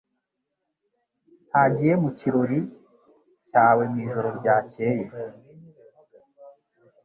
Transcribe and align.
ntagiye 1.49 1.93
mu 2.01 2.09
kirori 2.17 2.59
cyawe 3.49 3.83
mwijoro 3.91 4.29
ryakeye 4.39 5.05